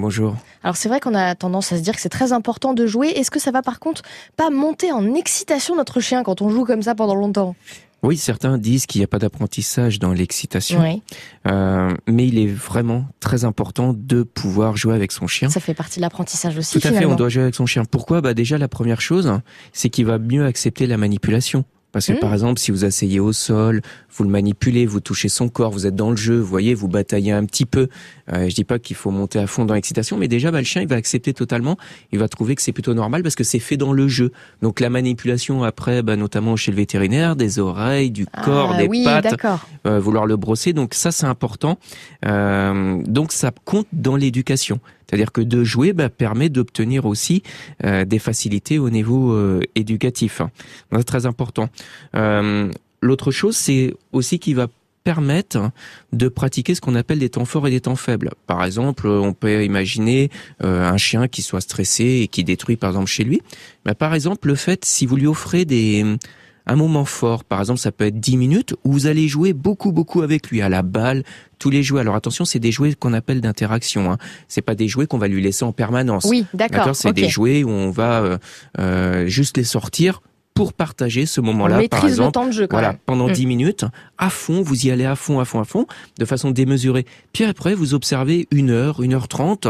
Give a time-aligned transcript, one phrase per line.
[0.00, 0.34] Bonjour.
[0.62, 3.08] Alors c'est vrai qu'on a tendance à se dire que c'est très important de jouer.
[3.08, 4.02] Est-ce que ça va par contre
[4.36, 7.54] pas monter en excitation notre chien quand on joue comme ça pendant longtemps?
[8.02, 11.00] Oui, certains disent qu'il n'y a pas d'apprentissage dans l'excitation,
[11.46, 15.50] euh, mais il est vraiment très important de pouvoir jouer avec son chien.
[15.50, 16.80] Ça fait partie de l'apprentissage aussi.
[16.80, 17.84] Tout à fait, on doit jouer avec son chien.
[17.84, 18.22] Pourquoi?
[18.22, 19.30] Bah déjà la première chose,
[19.74, 21.64] c'est qu'il va mieux accepter la manipulation.
[21.92, 22.34] Parce que par mmh.
[22.34, 23.82] exemple, si vous asseyez au sol,
[24.12, 26.88] vous le manipulez, vous touchez son corps, vous êtes dans le jeu, vous voyez, vous
[26.88, 27.88] bataillez un petit peu.
[28.32, 30.64] Euh, je dis pas qu'il faut monter à fond dans l'excitation, mais déjà, bah, le
[30.64, 31.76] chien, il va accepter totalement.
[32.12, 34.32] Il va trouver que c'est plutôt normal parce que c'est fait dans le jeu.
[34.62, 38.88] Donc la manipulation après, bah, notamment chez le vétérinaire, des oreilles, du ah corps, des
[39.04, 39.34] pattes,
[39.86, 40.72] euh, vouloir le brosser.
[40.72, 41.78] Donc ça, c'est important.
[42.24, 44.80] Euh, donc ça compte dans l'éducation.
[45.10, 47.42] C'est-à-dire que de jouer bah, permet d'obtenir aussi
[47.84, 50.40] euh, des facilités au niveau euh, éducatif.
[50.92, 51.68] C'est très important.
[52.16, 52.70] Euh,
[53.00, 54.68] l'autre chose, c'est aussi qu'il va
[55.02, 55.70] permettre
[56.12, 58.30] de pratiquer ce qu'on appelle des temps forts et des temps faibles.
[58.46, 60.30] Par exemple, on peut imaginer
[60.60, 63.40] un chien qui soit stressé et qui détruit par exemple chez lui.
[63.86, 66.04] Mais par exemple, le fait, si vous lui offrez des
[66.66, 69.90] un moment fort, par exemple, ça peut être 10 minutes où vous allez jouer beaucoup,
[69.92, 71.24] beaucoup avec lui, à la balle,
[71.58, 72.00] tous les jouets.
[72.00, 74.12] Alors attention, c'est des jouets qu'on appelle d'interaction.
[74.12, 74.18] Hein.
[74.46, 76.24] C'est pas des jouets qu'on va lui laisser en permanence.
[76.28, 76.94] Oui, d'accord.
[76.94, 78.38] C'est des jouets où on va euh,
[78.78, 80.22] euh, juste les sortir
[80.54, 82.28] pour partager ce moment-là, par exemple.
[82.28, 83.48] Le temps de jeu, voilà, pendant 10 mm.
[83.48, 83.84] minutes,
[84.18, 85.86] à fond, vous y allez à fond, à fond, à fond,
[86.18, 87.06] de façon démesurée.
[87.32, 89.68] Puis après, vous observez une heure, une heure trente,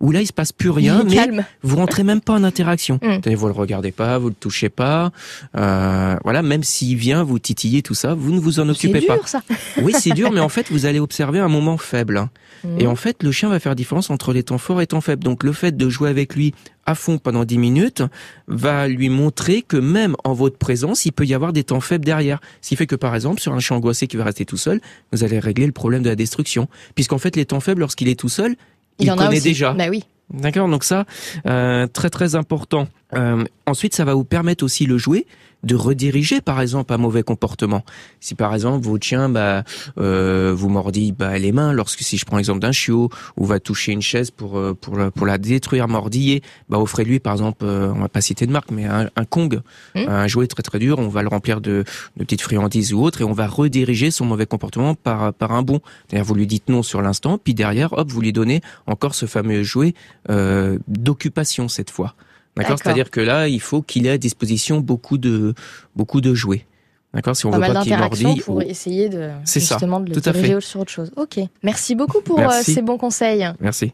[0.00, 1.44] où là il se passe plus rien, mais calme.
[1.62, 3.00] vous rentrez même pas en interaction.
[3.06, 3.34] Mm.
[3.34, 5.12] Vous le regardez pas, vous le touchez pas,
[5.56, 6.42] euh, voilà.
[6.42, 9.26] Même s'il vient vous titiller tout ça, vous ne vous en occupez dur, pas.
[9.26, 9.42] Ça.
[9.82, 12.18] oui, c'est dur, mais en fait vous allez observer un moment faible.
[12.18, 12.30] Hein.
[12.64, 12.80] Mm.
[12.80, 15.22] Et en fait le chien va faire différence entre les temps forts et temps faibles.
[15.22, 16.52] Donc le fait de jouer avec lui
[16.86, 18.02] à fond pendant 10 minutes
[18.46, 22.04] va lui montrer que même en votre présence, il peut y avoir des temps faibles
[22.04, 22.40] derrière.
[22.62, 24.80] Ce qui fait que par exemple, sur un chien angoissé qui va rester tout seul,
[25.12, 26.68] vous allez régler le problème de la destruction.
[26.94, 28.56] Puisqu'en fait, les temps faibles, lorsqu'il est tout seul,
[28.98, 29.72] il, connaît déjà.
[29.72, 30.04] Bah oui.
[30.30, 31.04] D'accord, donc ça,
[31.46, 32.88] euh, très très important.
[33.16, 35.26] Euh, ensuite, ça va vous permettre aussi le jouer
[35.62, 37.82] de rediriger, par exemple, un mauvais comportement.
[38.20, 39.64] Si par exemple votre chien bah,
[39.98, 43.58] euh, vous mordit bah, les mains, lorsque si je prends l'exemple d'un chiot, ou va
[43.58, 47.64] toucher une chaise pour euh, pour la, pour la détruire, mordiller, bah offrez-lui par exemple,
[47.64, 49.60] euh, on va pas citer de marque, mais un, un Kong,
[49.94, 50.00] mmh.
[50.06, 51.84] un jouet très très dur, on va le remplir de,
[52.16, 55.62] de petites friandises ou autres, et on va rediriger son mauvais comportement par par un
[55.62, 55.80] bon.
[56.10, 59.26] D'ailleurs, vous lui dites non sur l'instant, puis derrière, hop, vous lui donnez encore ce
[59.26, 59.94] fameux jouet
[60.30, 62.14] euh, d'occupation cette fois.
[62.56, 65.54] D'accord C'est-à-dire que là, il faut qu'il ait à disposition beaucoup de,
[65.94, 66.66] beaucoup de jouets.
[67.12, 68.40] D'accord Si on veut pas qu'il mordille.
[68.40, 71.10] pour essayer de, justement de le diriger sur autre chose.
[71.16, 71.38] Ok.
[71.62, 73.48] Merci beaucoup pour euh, ces bons conseils.
[73.60, 73.92] Merci.